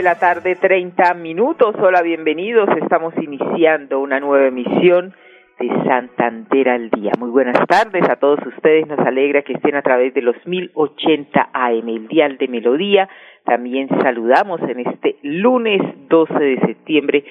[0.00, 1.76] De la tarde, 30 minutos.
[1.78, 2.70] Hola, bienvenidos.
[2.80, 5.12] Estamos iniciando una nueva emisión
[5.58, 7.12] de Santander al día.
[7.18, 8.86] Muy buenas tardes a todos ustedes.
[8.86, 13.10] Nos alegra que estén a través de los 1080 AM, el dial de Melodía.
[13.44, 17.24] También saludamos en este lunes 12 de septiembre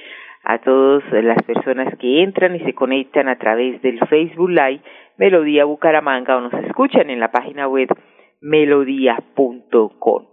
[0.43, 4.81] a todas las personas que entran y se conectan a través del Facebook Live
[5.17, 7.89] Melodía Bucaramanga o nos escuchan en la página web
[8.41, 10.28] melodía.com.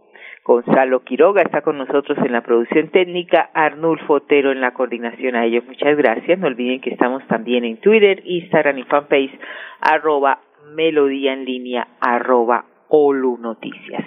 [0.47, 5.35] Gonzalo Quiroga está con nosotros en la producción técnica, Arnulfo Otero en la coordinación.
[5.35, 6.39] A ellos muchas gracias.
[6.39, 9.37] No olviden que estamos también en Twitter, Instagram y fanpage,
[9.81, 10.39] arroba
[10.73, 14.05] melodía en línea, arroba Olu Noticias.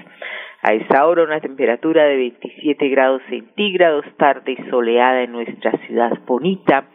[0.61, 6.85] A esta hora una temperatura de 27 grados centígrados, tarde soleada en nuestra ciudad bonita.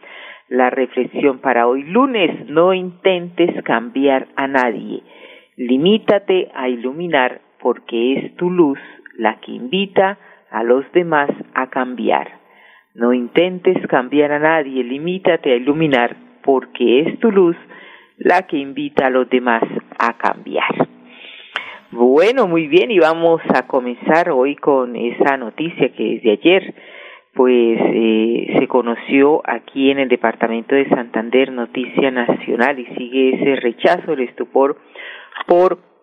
[0.49, 5.03] La reflexión para hoy lunes, no intentes cambiar a nadie.
[5.55, 8.77] Limítate a iluminar porque es tu luz
[9.17, 10.19] la que invita
[10.51, 12.27] a los demás a cambiar.
[12.93, 17.57] No intentes cambiar a nadie, limítate a iluminar, porque es tu luz
[18.19, 19.63] la que invita a los demás
[19.97, 20.87] a cambiar.
[21.89, 26.75] Bueno, muy bien, y vamos a comenzar hoy con esa noticia que desde ayer
[27.33, 33.55] pues eh, se conoció aquí en el departamento de Santander, noticia nacional, y sigue ese
[33.55, 34.77] rechazo, el estupor
[35.47, 35.94] por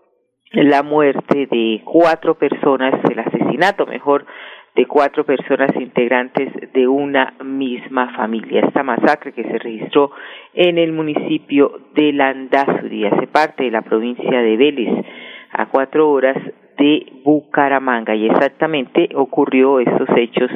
[0.53, 4.27] la muerte de cuatro personas, el asesinato mejor
[4.75, 8.63] de cuatro personas integrantes de una misma familia.
[8.67, 10.13] Esta masacre que se registró
[10.55, 15.05] en el municipio de Landazuri, hace parte de la provincia de Vélez,
[15.53, 16.37] a cuatro horas
[16.79, 20.51] de Bucaramanga y exactamente ocurrió estos hechos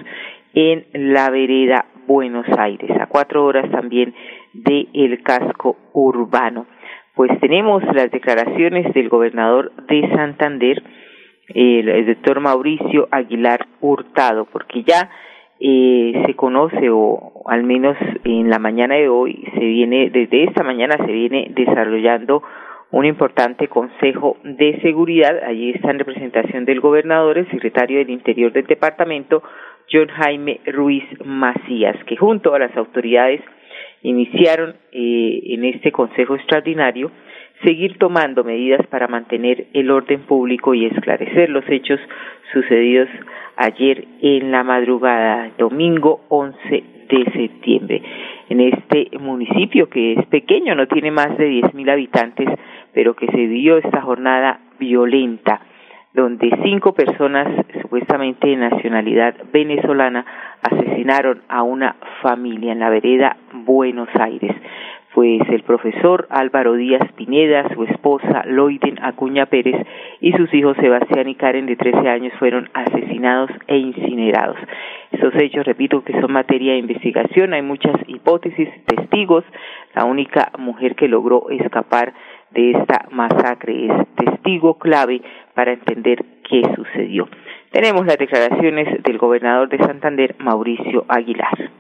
[0.55, 4.15] en la vereda Buenos Aires, a cuatro horas también
[4.55, 6.67] de el casco urbano
[7.17, 10.83] pues tenemos las declaraciones del gobernador de Santander,
[11.49, 15.09] el, doctor Mauricio Aguilar Hurtado, porque ya
[15.59, 20.63] eh, se conoce o al menos en la mañana de hoy se viene desde esta
[20.63, 22.43] mañana se viene desarrollando
[22.91, 25.43] un importante consejo de seguridad.
[25.43, 29.43] Allí está en representación del gobernador el secretario del interior del departamento
[29.91, 33.41] John Jaime Ruiz Macías que junto a las autoridades
[34.07, 37.11] iniciaron eh, en este Consejo Extraordinario
[37.65, 41.99] seguir tomando medidas para mantener el orden público y esclarecer los hechos
[42.53, 43.09] sucedidos
[43.57, 46.59] ayer en la madrugada, domingo 11
[47.09, 48.03] de septiembre.
[48.49, 52.49] En este municipio que es pequeño, no tiene más de 10.000 habitantes,
[52.93, 55.61] pero que se dio esta jornada violenta
[56.17, 57.47] donde cinco personas
[57.83, 60.25] supuestamente de nacionalidad venezolana
[60.67, 64.53] asesinaron a una familia en la vereda Buenos Aires.
[65.15, 69.77] Pues el profesor Álvaro Díaz Pineda, su esposa Loiden Acuña Pérez
[70.21, 74.59] y sus hijos Sebastián y Karen de 13 años fueron asesinados e incinerados.
[75.13, 79.45] Esos hechos, repito, que son materia de investigación, hay muchas hipótesis, testigos.
[79.95, 82.13] La única mujer que logró escapar
[82.51, 85.23] de esta masacre es testigo clave
[85.55, 87.27] para entender qué sucedió.
[87.77, 91.71] Tenemos las declaraciones del gobernador de Santander, Mauricio Aguilar.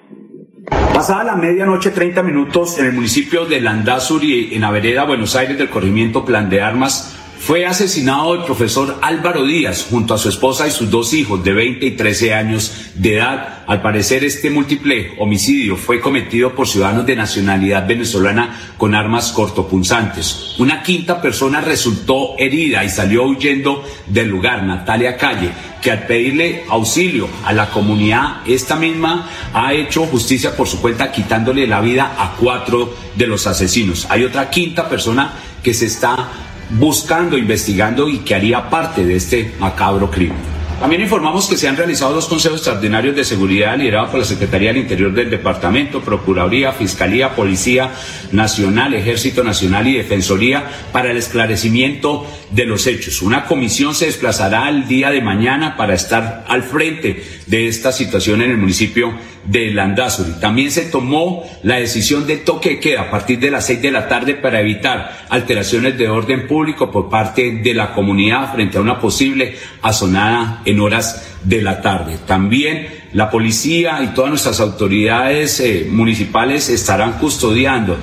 [0.93, 4.71] Pasada la medianoche 30 minutos en el municipio de Landazuri, en la
[5.07, 10.19] Buenos Aires del corrimiento Plan de Armas, fue asesinado el profesor Álvaro Díaz junto a
[10.19, 13.65] su esposa y sus dos hijos de 20 y 13 años de edad.
[13.67, 20.57] Al parecer este múltiple homicidio fue cometido por ciudadanos de nacionalidad venezolana con armas cortopunzantes.
[20.59, 25.51] Una quinta persona resultó herida y salió huyendo del lugar, Natalia Calle,
[25.83, 31.13] que al pedirle auxilio a la comunidad, esta misma ha hecho justicia por su cuenta
[31.13, 34.07] quitándole la vida a cuatro de los asesinos.
[34.11, 35.33] Hay otra quinta persona
[35.63, 36.29] que se está
[36.71, 40.57] buscando, investigando y que haría parte de este macabro crimen.
[40.81, 44.69] También informamos que se han realizado dos consejos extraordinarios de seguridad liderados por la Secretaría
[44.69, 47.93] del Interior del Departamento, Procuraduría, Fiscalía, Policía
[48.33, 53.23] Nacional, Ejército Nacional y Defensoría para el esclarecimiento de los hechos.
[53.23, 58.43] Una comisión se desplazará el día de mañana para estar al frente de esta situación
[58.43, 59.15] en el municipio
[59.47, 60.33] de Landazuri.
[60.41, 63.91] También se tomó la decisión de toque de queda a partir de las seis de
[63.91, 68.81] la tarde para evitar alteraciones de orden público por parte de la comunidad frente a
[68.81, 72.19] una posible azonada en horas de la tarde.
[72.27, 77.97] También la policía y todas nuestras autoridades eh, municipales estarán custodiando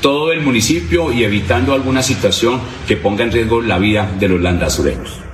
[0.00, 4.40] todo el municipio y evitando alguna situación que ponga en riesgo la vida de los
[4.40, 5.27] landasureños.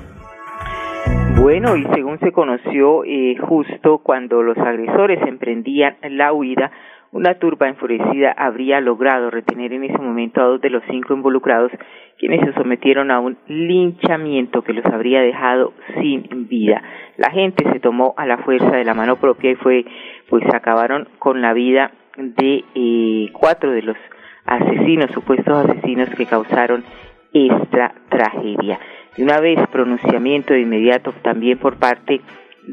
[1.64, 6.70] Bueno, y según se conoció eh, justo cuando los agresores emprendían la huida,
[7.10, 11.72] una turba enfurecida habría logrado retener en ese momento a dos de los cinco involucrados,
[12.18, 16.82] quienes se sometieron a un linchamiento que los habría dejado sin vida.
[17.16, 19.86] La gente se tomó a la fuerza de la mano propia y fue,
[20.28, 23.96] pues acabaron con la vida de eh, cuatro de los
[24.44, 26.84] asesinos, supuestos asesinos que causaron
[27.32, 28.78] esta tragedia.
[29.16, 32.20] De una vez, pronunciamiento de inmediato también por parte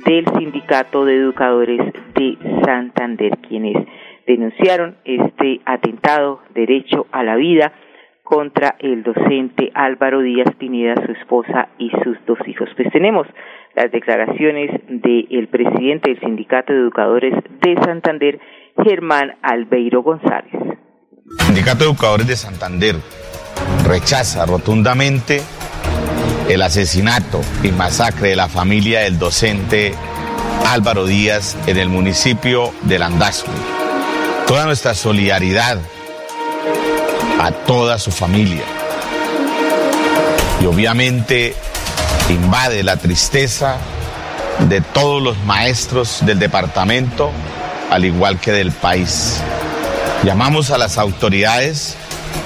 [0.05, 1.79] del Sindicato de Educadores
[2.15, 3.75] de Santander, quienes
[4.25, 7.73] denunciaron este atentado derecho a la vida
[8.23, 12.69] contra el docente Álvaro Díaz Pineda, su esposa y sus dos hijos.
[12.77, 13.27] Pues tenemos
[13.75, 18.39] las declaraciones del presidente del Sindicato de Educadores de Santander,
[18.83, 20.53] Germán Albeiro González.
[21.39, 22.95] Sindicato de Educadores de Santander
[23.85, 25.41] rechaza rotundamente
[26.49, 29.95] el asesinato y masacre de la familia del docente
[30.67, 33.51] Álvaro Díaz en el municipio de Landazuri.
[34.47, 35.79] Toda nuestra solidaridad
[37.39, 38.63] a toda su familia.
[40.61, 41.55] Y obviamente
[42.29, 43.77] invade la tristeza
[44.69, 47.31] de todos los maestros del departamento,
[47.89, 49.39] al igual que del país.
[50.23, 51.95] Llamamos a las autoridades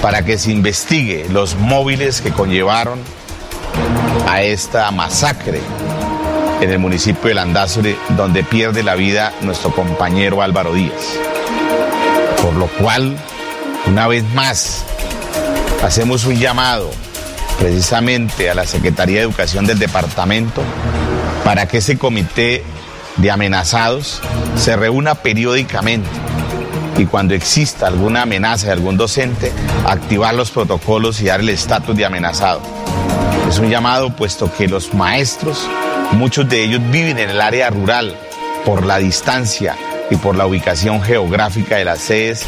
[0.01, 2.99] para que se investigue los móviles que conllevaron
[4.27, 5.61] a esta masacre
[6.61, 11.17] en el municipio de Landazuri, donde pierde la vida nuestro compañero Álvaro Díaz.
[12.41, 13.17] Por lo cual,
[13.87, 14.83] una vez más,
[15.83, 16.91] hacemos un llamado
[17.59, 20.61] precisamente a la Secretaría de Educación del departamento
[21.43, 22.63] para que ese comité
[23.17, 24.21] de amenazados
[24.57, 26.09] se reúna periódicamente
[26.97, 29.51] y cuando exista alguna amenaza de algún docente,
[29.85, 32.61] activar los protocolos y dar el estatus de amenazado.
[33.55, 35.65] Es un llamado puesto que los maestros,
[36.11, 38.13] muchos de ellos viven en el área rural
[38.65, 39.77] por la distancia
[40.11, 42.45] y por la ubicación geográfica de las sedes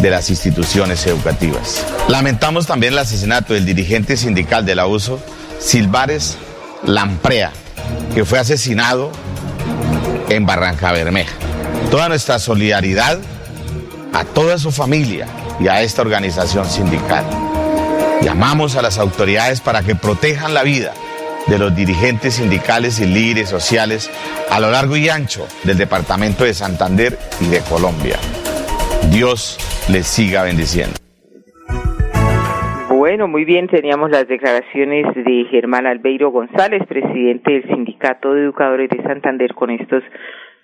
[0.00, 1.84] de las instituciones educativas.
[2.08, 5.20] Lamentamos también el asesinato del dirigente sindical del abuso,
[5.58, 6.38] Silvares
[6.84, 7.52] Lamprea,
[8.14, 9.12] que fue asesinado
[10.30, 11.34] en Barranca Bermeja.
[11.90, 13.18] Toda nuestra solidaridad
[14.14, 15.26] a toda su familia
[15.60, 17.49] y a esta organización sindical.
[18.22, 20.92] Llamamos a las autoridades para que protejan la vida
[21.48, 24.10] de los dirigentes sindicales y líderes sociales
[24.50, 28.16] a lo largo y ancho del departamento de Santander y de Colombia.
[29.10, 29.56] Dios
[29.90, 30.96] les siga bendiciendo.
[32.90, 38.90] Bueno, muy bien, teníamos las declaraciones de Germán Albeiro González, presidente del Sindicato de Educadores
[38.90, 40.02] de Santander, con estos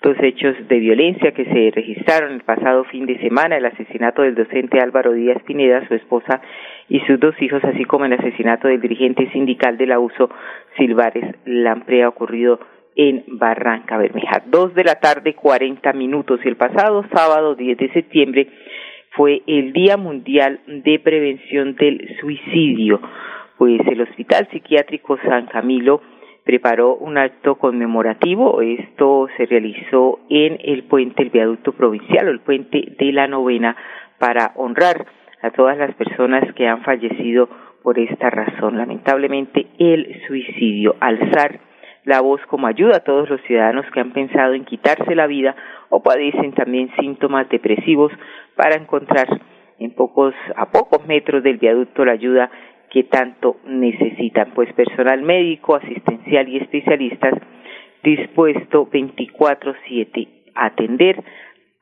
[0.03, 4.35] dos hechos de violencia que se registraron el pasado fin de semana, el asesinato del
[4.35, 6.41] docente Álvaro Díaz Pineda, su esposa
[6.89, 10.31] y sus dos hijos, así como el asesinato del dirigente sindical del abuso
[10.77, 12.61] Silvares Lamprea ocurrido
[12.95, 14.43] en Barranca Bermeja.
[14.47, 16.41] Dos de la tarde, cuarenta minutos.
[16.45, 18.49] El pasado sábado, 10 de septiembre,
[19.11, 23.01] fue el Día Mundial de Prevención del Suicidio.
[23.59, 26.01] Pues el Hospital Psiquiátrico San Camilo
[26.45, 28.63] preparó un acto conmemorativo.
[28.63, 33.77] Esto se realizó en el puente, el viaducto provincial o el puente de la novena
[34.19, 35.07] para honrar
[35.43, 37.49] a todas las personas que han fallecido
[37.83, 38.79] por esta razón.
[38.79, 41.61] Lamentablemente, el suicidio, alzar
[42.05, 45.57] la voz como ayuda a todos los ciudadanos que han pensado en quitarse la vida
[45.89, 48.13] o padecen también síntomas depresivos
[48.55, 49.27] para encontrar
[49.79, 52.51] en pocos a pocos metros del viaducto la ayuda
[52.91, 57.35] que tanto necesitan, pues personal médico, asistencial y especialistas
[58.03, 61.23] dispuesto 24/7 a atender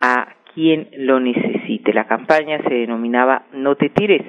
[0.01, 1.93] a quien lo necesite.
[1.93, 4.23] La campaña se denominaba No te tires,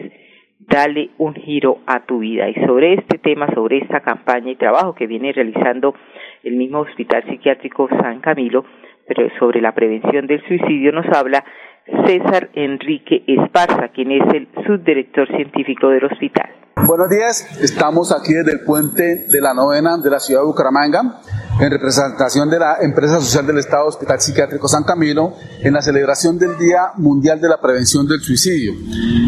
[0.59, 2.49] dale un giro a tu vida.
[2.49, 5.95] Y sobre este tema, sobre esta campaña y trabajo que viene realizando
[6.43, 8.65] el mismo Hospital Psiquiátrico San Camilo,
[9.07, 11.43] pero sobre la prevención del suicidio nos habla
[11.85, 16.49] César Enrique Esparza, quien es el subdirector científico del hospital.
[16.87, 21.21] Buenos días, estamos aquí desde el puente de la novena de la ciudad de Bucaramanga,
[21.59, 26.39] en representación de la empresa social del Estado Hospital Psiquiátrico San Camilo, en la celebración
[26.39, 28.73] del Día Mundial de la Prevención del Suicidio.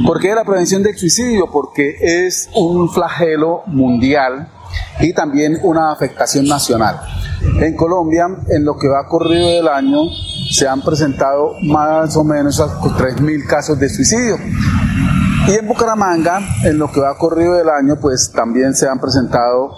[0.05, 1.45] ¿Por qué la prevención del suicidio?
[1.51, 4.49] Porque es un flagelo mundial
[4.99, 6.99] y también una afectación nacional.
[7.61, 10.01] En Colombia, en lo que va corrido del año,
[10.57, 14.37] se han presentado más o menos 3.000 casos de suicidio.
[15.47, 19.69] Y en Bucaramanga, en lo que va corrido del año, pues también se han presentado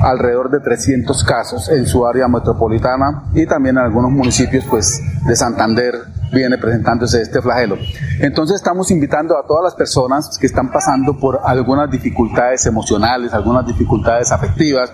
[0.00, 5.34] alrededor de 300 casos en su área metropolitana y también en algunos municipios pues de
[5.34, 5.94] Santander
[6.32, 7.76] viene presentándose este flagelo.
[8.20, 13.66] Entonces estamos invitando a todas las personas que están pasando por algunas dificultades emocionales, algunas
[13.66, 14.92] dificultades afectivas,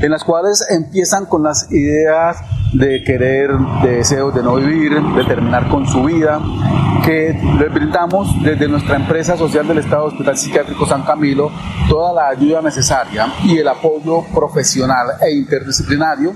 [0.00, 2.38] en las cuales empiezan con las ideas
[2.72, 3.50] de querer,
[3.82, 6.40] de deseos de no vivir, de terminar con su vida,
[7.04, 11.50] que les brindamos desde nuestra empresa social del Estado Hospital Psiquiátrico San Camilo
[11.88, 16.34] toda la ayuda necesaria y el apoyo profesional e interdisciplinario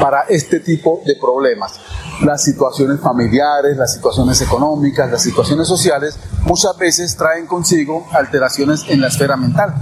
[0.00, 1.80] para este tipo de problemas.
[2.22, 9.00] Las situaciones familiares, las situaciones económicas, las situaciones sociales muchas veces traen consigo alteraciones en
[9.00, 9.74] la esfera mental.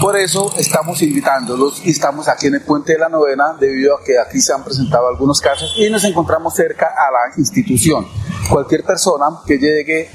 [0.00, 4.04] Por eso estamos invitándolos y estamos aquí en el Puente de la Novena debido a
[4.04, 8.06] que aquí se han presentado algunos casos y nos encontramos cerca a la institución.
[8.48, 10.10] Cualquier persona que llegue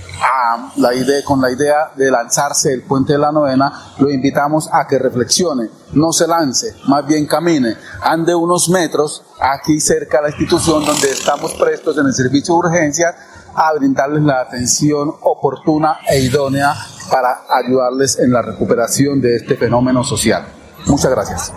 [1.25, 5.69] con la idea de lanzarse el Puente de la Novena, lo invitamos a que reflexione,
[5.93, 11.09] no se lance, más bien camine, ande unos metros aquí cerca a la institución donde
[11.09, 13.15] estamos prestos en el servicio de urgencia
[13.55, 16.73] a brindarles la atención oportuna e idónea
[17.11, 20.45] para ayudarles en la recuperación de este fenómeno social.
[20.85, 21.53] Muchas gracias.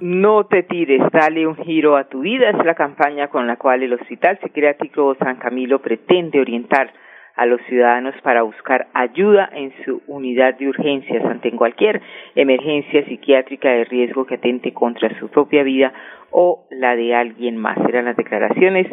[0.00, 2.48] No te tires, dale un giro a tu vida.
[2.48, 6.90] Es la campaña con la cual el Hospital Psiquiátrico San Camilo pretende orientar
[7.36, 12.00] a los ciudadanos para buscar ayuda en su unidad de urgencias ante cualquier
[12.34, 15.92] emergencia psiquiátrica de riesgo que atente contra su propia vida
[16.30, 17.76] o la de alguien más.
[17.86, 18.86] Eran las declaraciones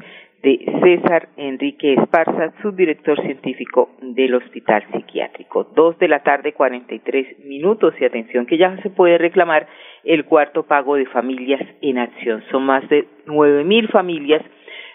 [0.44, 5.66] de César Enrique Esparza, subdirector científico del Hospital Psiquiátrico.
[5.76, 9.68] Dos de la tarde, 43 minutos y atención que ya se puede reclamar
[10.04, 12.44] el cuarto pago de familias en acción.
[12.52, 14.44] Son más de nueve mil familias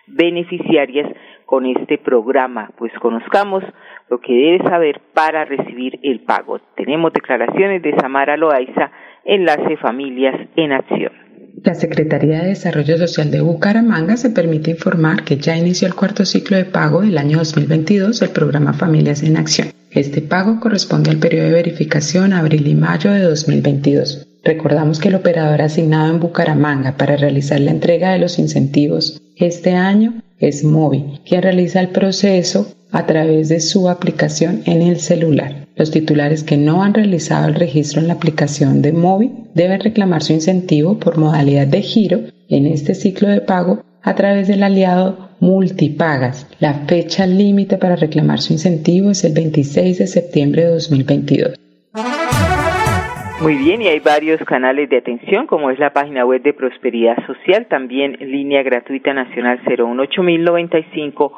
[0.06, 1.10] beneficiarias
[1.44, 2.70] con este programa.
[2.78, 3.64] Pues conozcamos
[4.08, 6.60] lo que debe saber para recibir el pago.
[6.76, 8.90] Tenemos declaraciones de Samara Loaiza,
[9.24, 11.21] enlace Familias en Acción.
[11.64, 16.24] La Secretaría de Desarrollo Social de Bucaramanga se permite informar que ya inició el cuarto
[16.24, 19.68] ciclo de pago del año 2022 del programa Familias en Acción.
[19.92, 24.26] Este pago corresponde al periodo de verificación abril y mayo de 2022.
[24.42, 29.74] Recordamos que el operador asignado en Bucaramanga para realizar la entrega de los incentivos este
[29.74, 35.61] año es Movi, quien realiza el proceso a través de su aplicación en el celular.
[35.74, 40.22] Los titulares que no han realizado el registro en la aplicación de móvil deben reclamar
[40.22, 45.30] su incentivo por modalidad de giro en este ciclo de pago a través del aliado
[45.40, 46.46] Multipagas.
[46.60, 51.58] La fecha límite para reclamar su incentivo es el 26 de septiembre de 2022.
[53.40, 57.16] Muy bien, y hay varios canales de atención, como es la página web de Prosperidad
[57.26, 61.32] Social, también línea gratuita nacional 018095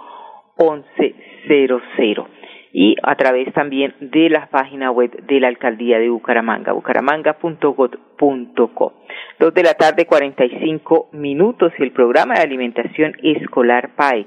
[0.58, 2.43] 1100
[2.76, 8.92] y a través también de la página web de la Alcaldía de Bucaramanga, bucaramanga.gov.co.
[9.38, 14.26] Dos de la tarde, 45 minutos el programa de alimentación escolar PAE.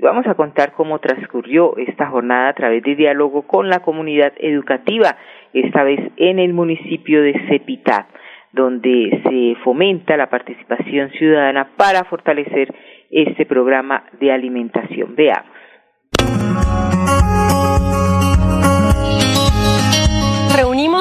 [0.00, 5.18] Vamos a contar cómo transcurrió esta jornada a través de diálogo con la comunidad educativa,
[5.52, 8.06] esta vez en el municipio de Cepitá,
[8.52, 12.74] donde se fomenta la participación ciudadana para fortalecer
[13.10, 15.14] este programa de alimentación.
[15.14, 15.61] Veamos.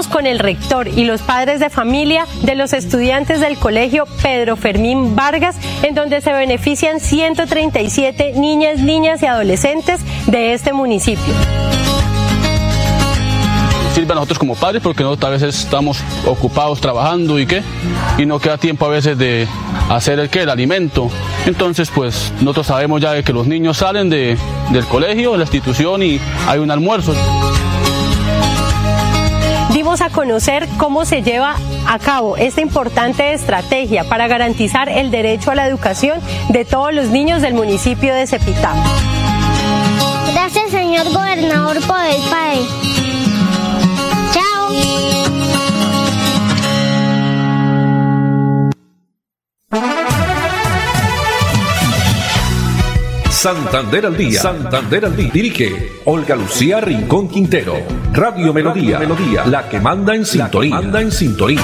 [0.07, 5.15] Con el rector y los padres de familia de los estudiantes del colegio Pedro Fermín
[5.15, 11.33] Vargas, en donde se benefician 137 niñas, niñas y adolescentes de este municipio
[13.93, 17.61] sirve a nosotros como padres porque nosotros a veces estamos ocupados trabajando y qué,
[18.17, 19.47] y no queda tiempo a veces de
[19.89, 21.09] hacer el qué, el alimento.
[21.45, 24.37] Entonces, pues nosotros sabemos ya que los niños salen de,
[24.71, 27.13] del colegio, de la institución y hay un almuerzo
[29.99, 35.55] a conocer cómo se lleva a cabo esta importante estrategia para garantizar el derecho a
[35.55, 38.73] la educación de todos los niños del municipio de Cepitá.
[40.31, 42.80] Gracias, señor gobernador, por el PAE.
[53.41, 54.39] Santander al día.
[54.39, 55.31] Santander al día.
[55.33, 57.75] Dirige Olga Lucía Rincón Quintero.
[58.13, 58.99] Radio Melodía.
[58.99, 59.47] Melodía.
[59.47, 60.75] La que manda en sintonía.
[60.75, 61.59] Manda en sintonía.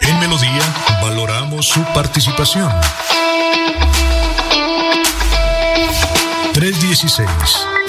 [0.00, 0.62] En Melodía
[1.00, 2.68] valoramos su participación.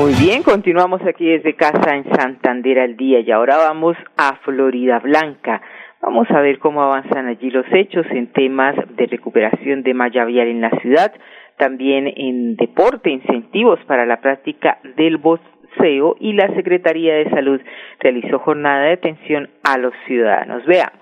[0.00, 4.98] Muy bien, continuamos aquí desde casa en Santander al día y ahora vamos a Florida
[4.98, 5.60] Blanca.
[6.00, 10.48] Vamos a ver cómo avanzan allí los hechos en temas de recuperación de malla vial
[10.48, 11.12] en la ciudad,
[11.58, 17.60] también en deporte, incentivos para la práctica del boxeo y la Secretaría de Salud
[17.98, 20.64] realizó jornada de atención a los ciudadanos.
[20.64, 20.98] Veamos.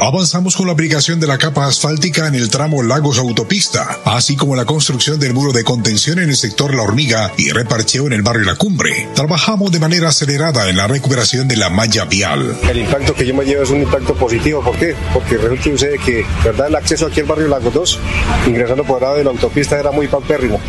[0.00, 4.54] Avanzamos con la aplicación de la capa asfáltica en el tramo Lagos Autopista, así como
[4.54, 8.22] la construcción del muro de contención en el sector La Hormiga y reparcheo en el
[8.22, 9.08] barrio La Cumbre.
[9.16, 12.56] Trabajamos de manera acelerada en la recuperación de la malla vial.
[12.70, 14.62] El impacto que yo me llevo es un impacto positivo.
[14.62, 14.94] ¿Por qué?
[15.12, 16.68] Porque resulta que, ¿verdad?
[16.68, 17.98] El acceso aquí al barrio Lagos 2,
[18.46, 20.60] ingresando por el lado de la autopista, era muy paupérrimo.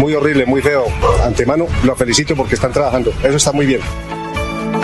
[0.00, 0.86] Muy horrible, muy feo.
[1.24, 3.12] Antemano, lo felicito porque están trabajando.
[3.22, 3.80] Eso está muy bien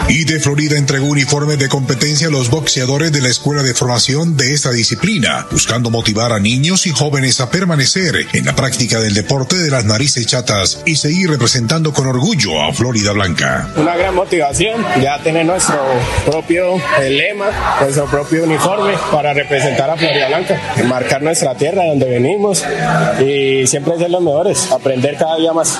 [0.08, 4.36] y de Florida entregó uniforme de competencia a los boxeadores de la escuela de formación
[4.36, 9.12] de esta disciplina, buscando motivar a niños y jóvenes a permanecer en la práctica del
[9.12, 13.70] deporte de las narices chatas y seguir representando con orgullo a Florida Blanca.
[13.76, 15.78] Una gran motivación ya tener nuestro
[16.24, 22.64] propio lema, nuestro propio uniforme para representar a Florida Blanca, marcar nuestra tierra donde venimos
[23.20, 25.78] y siempre ser los mejores, aprender cada día más.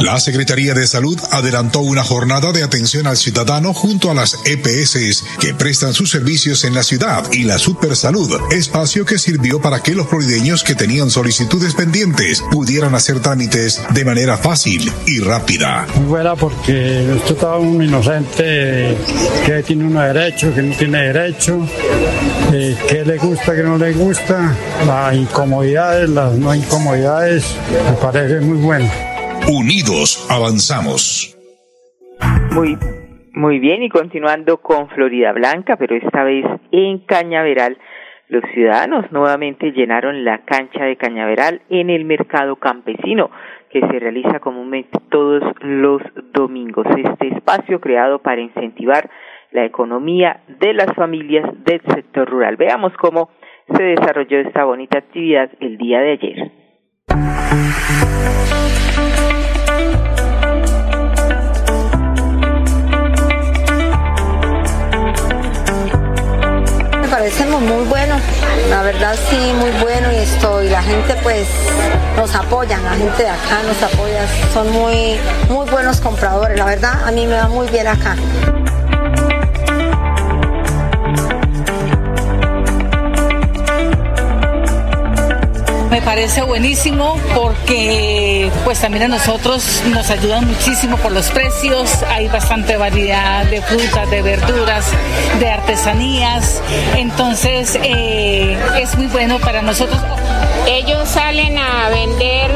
[0.00, 5.24] La Secretaría de Salud adelantó una jornada de atención al ciudadano junto a las EPS
[5.40, 9.94] que prestan sus servicios en la ciudad y la Supersalud, espacio que sirvió para que
[9.94, 15.86] los florideños que tenían solicitudes pendientes pudieran hacer trámites de manera fácil y rápida.
[15.96, 18.96] Muy buena porque esto está un inocente
[19.46, 21.66] que tiene uno derecho, que no tiene derecho,
[22.52, 24.54] eh, que le gusta, que no le gusta,
[24.86, 27.44] las incomodidades, las no incomodidades,
[27.90, 29.15] me parece muy bueno.
[29.48, 31.38] Unidos avanzamos.
[32.52, 32.76] Muy,
[33.32, 37.78] muy bien, y continuando con Florida Blanca, pero esta vez en Cañaveral,
[38.28, 43.30] los ciudadanos nuevamente llenaron la cancha de Cañaveral en el mercado campesino
[43.70, 46.86] que se realiza comúnmente todos los domingos.
[46.96, 49.08] Este espacio creado para incentivar
[49.52, 52.56] la economía de las familias del sector rural.
[52.56, 53.30] Veamos cómo
[53.76, 56.55] se desarrolló esta bonita actividad el día de ayer.
[68.70, 71.46] La verdad sí, muy bueno y esto, y la gente pues
[72.16, 77.06] nos apoya, la gente de acá nos apoya, son muy, muy buenos compradores, la verdad
[77.06, 78.16] a mí me va muy bien acá.
[85.96, 92.28] Me parece buenísimo porque pues también a nosotros nos ayudan muchísimo por los precios, hay
[92.28, 94.84] bastante variedad de frutas, de verduras,
[95.40, 96.60] de artesanías,
[96.96, 99.98] entonces eh, es muy bueno para nosotros.
[100.66, 102.50] Ellos salen a vender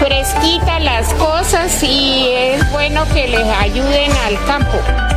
[0.00, 5.13] fresquitas las cosas y es bueno que les ayuden al campo.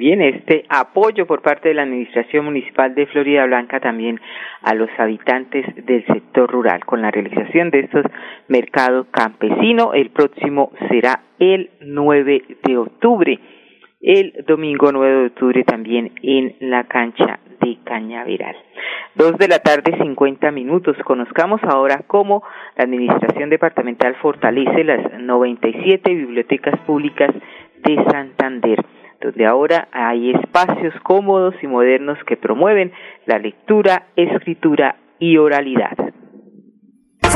[0.00, 4.18] Bien, este apoyo por parte de la Administración Municipal de Florida Blanca también
[4.62, 8.06] a los habitantes del sector rural con la realización de estos
[8.48, 9.90] mercados campesinos.
[9.92, 13.38] El próximo será el 9 de octubre.
[14.00, 18.56] El domingo 9 de octubre también en la cancha de Cañaveral.
[19.16, 20.96] Dos de la tarde, 50 minutos.
[21.04, 22.42] Conozcamos ahora cómo
[22.74, 27.34] la Administración Departamental fortalece las 97 bibliotecas públicas
[27.84, 28.82] de Santander
[29.20, 32.92] donde ahora hay espacios cómodos y modernos que promueven
[33.26, 35.96] la lectura, escritura y oralidad.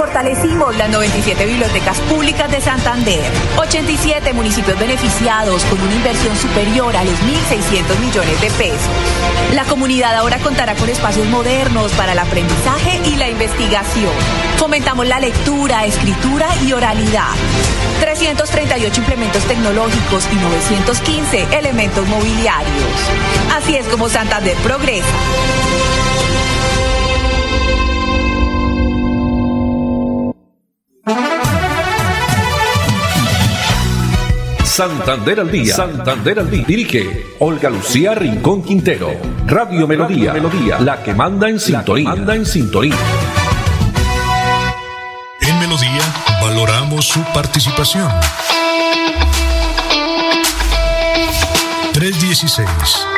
[0.04, 3.22] Fortalecimos las 97 bibliotecas públicas de Santander,
[3.56, 8.90] 87 municipios beneficiados con una inversión superior a los 1.600 millones de pesos.
[9.54, 14.12] La comunidad ahora contará con espacios modernos para el aprendizaje y la investigación.
[14.58, 17.32] Fomentamos la lectura, escritura y oralidad.
[18.00, 22.74] 338 implementos tecnológicos y 915 elementos mobiliarios.
[23.56, 25.14] Así es como Santander progresa.
[34.74, 35.72] Santander al día.
[35.72, 36.64] Santander al día.
[36.66, 39.08] Dirige Olga Lucía Rincón Quintero.
[39.46, 40.32] Radio Melodía.
[40.32, 40.80] Melodía.
[40.80, 42.08] La que manda en sintonía.
[42.08, 42.96] Manda en sintonía.
[45.42, 46.02] En Melodía
[46.42, 48.10] valoramos su participación.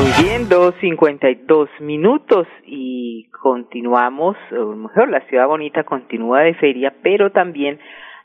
[0.00, 6.40] Muy bien, dos cincuenta y dos minutos y continuamos, o mejor, la ciudad bonita continúa
[6.40, 7.78] de feria, pero también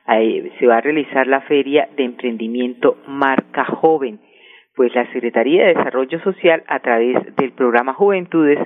[0.07, 4.21] eh, se va a realizar la feria de emprendimiento Marca Joven.
[4.73, 8.59] Pues la Secretaría de Desarrollo Social, a través del programa Juventudes,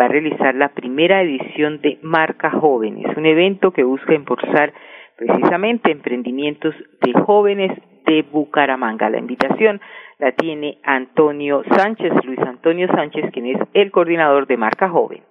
[0.00, 2.98] va a realizar la primera edición de Marca Joven.
[3.08, 4.72] Es un evento que busca impulsar
[5.16, 7.70] precisamente emprendimientos de jóvenes
[8.06, 9.08] de Bucaramanga.
[9.08, 9.80] La invitación
[10.18, 15.22] la tiene Antonio Sánchez, Luis Antonio Sánchez, quien es el coordinador de Marca Joven.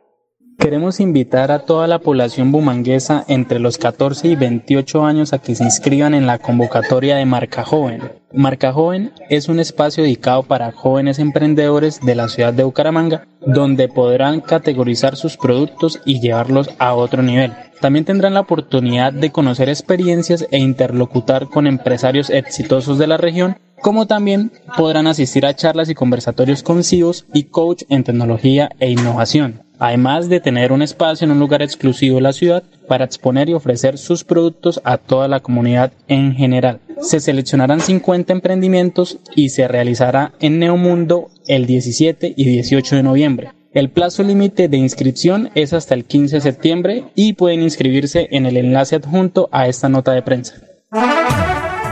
[0.60, 5.54] Queremos invitar a toda la población bumanguesa entre los 14 y 28 años a que
[5.54, 8.02] se inscriban en la convocatoria de Marca Joven.
[8.32, 13.90] Marca Joven es un espacio dedicado para jóvenes emprendedores de la ciudad de Bucaramanga, donde
[13.90, 17.52] podrán categorizar sus productos y llevarlos a otro nivel.
[17.82, 23.58] También tendrán la oportunidad de conocer experiencias e interlocutar con empresarios exitosos de la región
[23.82, 28.90] como también podrán asistir a charlas y conversatorios con CEOs y coach en tecnología e
[28.90, 33.50] innovación, además de tener un espacio en un lugar exclusivo de la ciudad para exponer
[33.50, 36.80] y ofrecer sus productos a toda la comunidad en general.
[37.02, 43.52] Se seleccionarán 50 emprendimientos y se realizará en Neomundo el 17 y 18 de noviembre.
[43.74, 48.46] El plazo límite de inscripción es hasta el 15 de septiembre y pueden inscribirse en
[48.46, 50.56] el enlace adjunto a esta nota de prensa.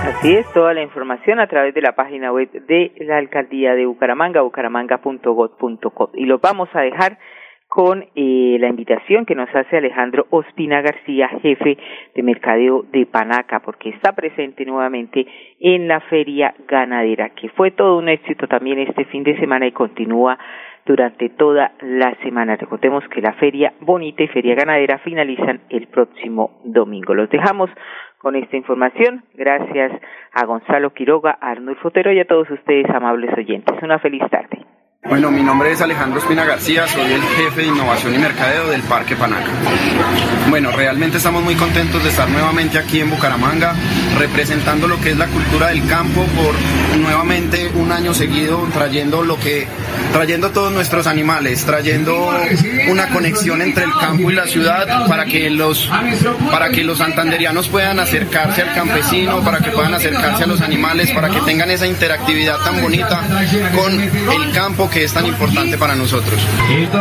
[0.03, 3.85] Así es, toda la información a través de la página web de la Alcaldía de
[3.85, 6.11] Bucaramanga, bucaramanga.gov.co.
[6.13, 7.17] Y lo vamos a dejar
[7.69, 11.77] con eh, la invitación que nos hace Alejandro Ospina García, jefe
[12.13, 15.25] de mercadeo de Panaca, porque está presente nuevamente
[15.61, 19.71] en la feria ganadera, que fue todo un éxito también este fin de semana y
[19.71, 20.37] continúa
[20.85, 22.57] durante toda la semana.
[22.57, 27.13] Recordemos que la feria bonita y feria ganadera finalizan el próximo domingo.
[27.13, 27.69] Los dejamos
[28.23, 29.23] con esta información.
[29.35, 29.91] Gracias
[30.31, 33.77] a Gonzalo Quiroga, a Arnulfo Fotero y a todos ustedes, amables oyentes.
[33.83, 34.65] Una feliz tarde.
[35.05, 38.81] Bueno, mi nombre es Alejandro Espina García, soy el jefe de innovación y mercadeo del
[38.83, 39.51] Parque Panaca.
[40.49, 43.75] Bueno, realmente estamos muy contentos de estar nuevamente aquí en Bucaramanga,
[44.17, 46.55] representando lo que es la cultura del campo por
[46.99, 49.67] nuevamente un año seguido trayendo lo que
[50.13, 52.31] trayendo todos nuestros animales, trayendo
[52.87, 55.89] una conexión entre el campo y la ciudad para que los
[56.51, 61.11] para que los santanderianos puedan acercarse al campesino, para que puedan acercarse a los animales,
[61.11, 63.21] para que tengan esa interactividad tan bonita
[63.75, 66.39] con el campo que es tan importante para nosotros.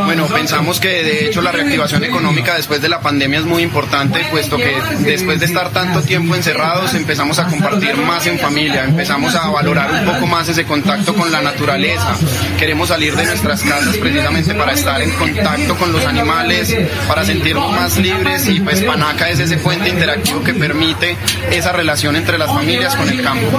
[0.06, 4.24] Bueno, pensamos que de hecho la reactivación económica después de la pandemia es muy importante,
[4.30, 9.34] puesto que después de estar tanto tiempo encerrados empezamos a compartir más en familia, empezamos
[9.34, 12.16] a valorar un poco más ese contacto con la naturaleza.
[12.58, 16.74] Queremos salir de nuestras casas precisamente para estar en contacto con los animales,
[17.06, 21.16] para sentirnos más libres y pues Panaca es ese puente interactivo que permite
[21.50, 23.58] esa relación entre las familias con el campo.